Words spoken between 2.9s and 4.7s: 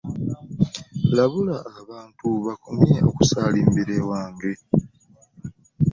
okusaalimbira ewange.